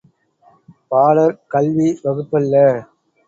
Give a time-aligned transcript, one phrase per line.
[0.91, 2.55] பாலர் கல்வி வகுப்பல்ல.